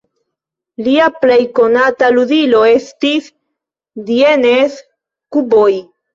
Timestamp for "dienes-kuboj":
4.09-5.71